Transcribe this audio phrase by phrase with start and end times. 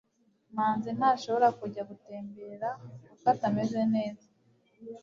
[0.55, 2.67] manzi ntashobora kujya gutembera
[3.09, 4.27] kuko atameze neza